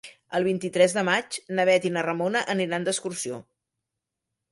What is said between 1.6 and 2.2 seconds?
Bet i na